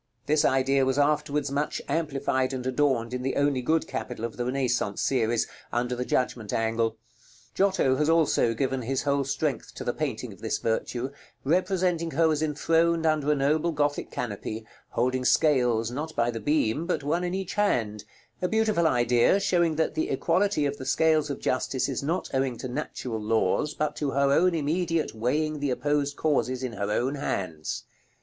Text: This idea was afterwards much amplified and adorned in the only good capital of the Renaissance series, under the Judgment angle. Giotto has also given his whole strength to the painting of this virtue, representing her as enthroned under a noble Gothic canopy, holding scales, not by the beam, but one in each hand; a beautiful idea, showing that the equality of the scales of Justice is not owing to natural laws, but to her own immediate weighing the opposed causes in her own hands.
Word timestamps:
This 0.25 0.43
idea 0.43 0.83
was 0.83 0.97
afterwards 0.97 1.51
much 1.51 1.79
amplified 1.87 2.53
and 2.53 2.65
adorned 2.65 3.13
in 3.13 3.21
the 3.21 3.35
only 3.35 3.61
good 3.61 3.85
capital 3.87 4.25
of 4.25 4.35
the 4.35 4.45
Renaissance 4.45 4.99
series, 4.99 5.45
under 5.71 5.95
the 5.95 6.05
Judgment 6.05 6.51
angle. 6.51 6.97
Giotto 7.53 7.97
has 7.97 8.09
also 8.09 8.55
given 8.55 8.81
his 8.81 9.03
whole 9.03 9.23
strength 9.25 9.75
to 9.75 9.83
the 9.83 9.93
painting 9.93 10.33
of 10.33 10.41
this 10.41 10.57
virtue, 10.57 11.11
representing 11.43 12.09
her 12.09 12.31
as 12.31 12.41
enthroned 12.41 13.05
under 13.05 13.31
a 13.31 13.35
noble 13.35 13.71
Gothic 13.73 14.09
canopy, 14.09 14.65
holding 14.89 15.23
scales, 15.23 15.91
not 15.91 16.15
by 16.15 16.31
the 16.31 16.39
beam, 16.39 16.87
but 16.87 17.03
one 17.03 17.23
in 17.23 17.35
each 17.35 17.53
hand; 17.53 18.03
a 18.41 18.47
beautiful 18.47 18.87
idea, 18.87 19.39
showing 19.39 19.75
that 19.75 19.93
the 19.93 20.09
equality 20.09 20.65
of 20.65 20.77
the 20.77 20.85
scales 20.87 21.29
of 21.29 21.39
Justice 21.39 21.87
is 21.87 22.01
not 22.01 22.27
owing 22.33 22.57
to 22.57 22.67
natural 22.67 23.21
laws, 23.21 23.75
but 23.75 23.95
to 23.97 24.09
her 24.09 24.31
own 24.31 24.55
immediate 24.55 25.13
weighing 25.13 25.59
the 25.59 25.69
opposed 25.69 26.15
causes 26.17 26.63
in 26.63 26.73
her 26.73 26.89
own 26.89 27.13
hands. 27.13 27.83